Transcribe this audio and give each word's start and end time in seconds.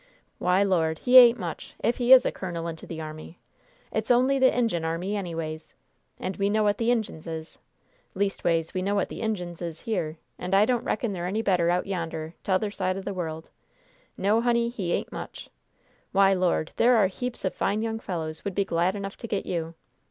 Why, 0.39 0.63
Lord, 0.63 0.97
he 0.97 1.19
ain't 1.19 1.37
much, 1.37 1.75
if 1.83 1.97
he 1.97 2.11
is 2.11 2.25
a 2.25 2.31
colonel 2.31 2.67
into 2.67 2.87
the 2.87 2.99
army! 2.99 3.37
It's 3.91 4.09
only 4.09 4.39
the 4.39 4.49
Injun 4.51 4.83
Army, 4.83 5.15
anyways! 5.15 5.75
And 6.19 6.37
we 6.37 6.49
know 6.49 6.63
what 6.63 6.79
the 6.79 6.89
Injuns 6.89 7.27
is! 7.27 7.59
Leastways, 8.15 8.73
we 8.73 8.81
know 8.81 8.95
what 8.95 9.09
the 9.09 9.21
Injuns 9.21 9.61
is 9.61 9.81
here, 9.81 10.17
and 10.39 10.55
I 10.55 10.65
don't 10.65 10.83
reckon 10.83 11.13
they're 11.13 11.27
any 11.27 11.43
better 11.43 11.69
out 11.69 11.85
yonder, 11.85 12.33
t'other 12.43 12.71
side 12.71 12.97
of 12.97 13.05
the 13.05 13.13
world! 13.13 13.51
No, 14.17 14.41
honey, 14.41 14.69
he 14.69 14.91
ain't 14.91 15.11
much! 15.11 15.51
Why, 16.13 16.33
Lord, 16.33 16.71
there 16.77 16.95
are 16.97 17.05
heaps 17.05 17.45
of 17.45 17.53
fine 17.53 17.83
young 17.83 17.99
fellows 17.99 18.43
would 18.43 18.55
be 18.55 18.65
glad 18.65 18.95
enough 18.95 19.17
to 19.17 19.27
get 19.27 19.45
you! 19.45 19.75